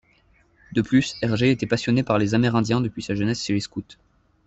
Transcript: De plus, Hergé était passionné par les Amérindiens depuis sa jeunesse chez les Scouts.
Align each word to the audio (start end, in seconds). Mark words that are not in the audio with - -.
De 0.73 0.81
plus, 0.81 1.13
Hergé 1.21 1.51
était 1.51 1.67
passionné 1.67 2.01
par 2.01 2.17
les 2.17 2.33
Amérindiens 2.33 2.81
depuis 2.81 3.03
sa 3.03 3.13
jeunesse 3.13 3.45
chez 3.45 3.53
les 3.53 3.59
Scouts. 3.59 3.97